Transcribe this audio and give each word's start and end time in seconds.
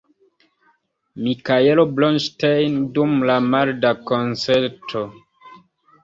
Mikaelo 1.25 1.83
Bronŝtejn 1.99 2.79
dum 2.95 3.13
la 3.31 3.35
marda 3.49 3.91
koncerto. 4.13 5.03